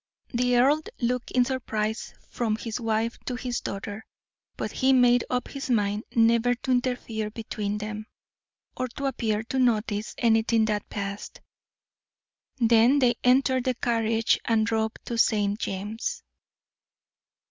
The 0.33 0.57
earl 0.57 0.81
looked 0.99 1.29
in 1.29 1.45
surprise 1.45 2.15
from 2.27 2.55
his 2.55 2.79
wife 2.81 3.19
to 3.27 3.35
his 3.35 3.61
daughter, 3.61 4.03
but 4.57 4.71
he 4.71 4.93
made 4.93 5.23
up 5.29 5.49
his 5.49 5.69
mind 5.69 6.05
never 6.15 6.55
to 6.55 6.71
interfere 6.71 7.29
between 7.29 7.77
them, 7.77 8.07
or 8.75 8.87
to 8.87 9.05
appear 9.05 9.43
to 9.43 9.59
notice 9.59 10.15
anything 10.17 10.65
that 10.65 10.89
passed. 10.89 11.39
Then 12.57 12.97
they 12.97 13.13
entered 13.23 13.65
the 13.65 13.75
carriage 13.75 14.39
and 14.43 14.65
drove 14.65 14.93
to 15.05 15.19
St. 15.19 15.59
James'. 15.59 16.23